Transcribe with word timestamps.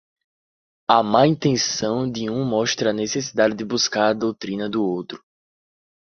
A 0.87 1.03
má 1.03 1.27
intenção 1.27 2.09
de 2.11 2.27
um 2.27 2.43
mostra 2.43 2.89
a 2.89 2.93
necessidade 2.93 3.53
de 3.53 3.63
buscar 3.63 4.07
a 4.09 4.13
doutrina 4.13 4.67
do 4.67 4.83
outro. 4.83 5.23